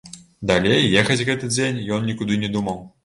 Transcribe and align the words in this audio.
Далей 0.51 0.87
ехаць 1.01 1.19
гэты 1.27 1.49
дзень 1.53 1.81
ён 1.99 2.09
нікуды 2.11 2.39
не 2.47 2.51
думаў. 2.57 2.83